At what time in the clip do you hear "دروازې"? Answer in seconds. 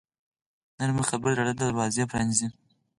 1.61-2.03